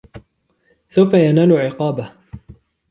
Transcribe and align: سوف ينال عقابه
سوف 0.89 1.13
ينال 1.13 1.53
عقابه 1.57 2.11